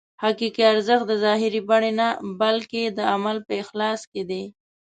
حقیقي 0.23 0.63
ارزښت 0.73 1.05
د 1.07 1.13
ظاهري 1.23 1.61
بڼې 1.69 1.91
نه 1.99 2.07
بلکې 2.41 2.81
د 2.97 2.99
عمل 3.13 3.37
په 3.47 3.53
اخلاص 3.63 4.01
کې 4.11 4.21
دی. 4.29 4.43